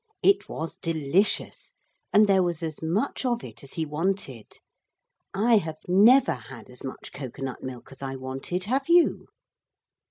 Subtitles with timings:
[0.23, 1.73] It was delicious,
[2.11, 4.51] and there was as much of it as he wanted.
[5.31, 8.63] I have never had as much cocoa nut milk as I wanted.
[8.63, 9.27] Have you?